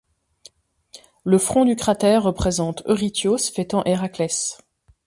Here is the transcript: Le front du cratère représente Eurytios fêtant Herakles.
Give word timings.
Le 1.25 1.37
front 1.37 1.63
du 1.63 1.75
cratère 1.75 2.23
représente 2.23 2.81
Eurytios 2.87 3.37
fêtant 3.53 3.83
Herakles. 3.83 4.31